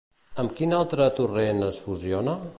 Amb 0.43 0.55
quin 0.59 0.73
altre 0.77 1.11
torrent 1.21 1.63
es 1.69 1.83
fusiona? 1.87 2.37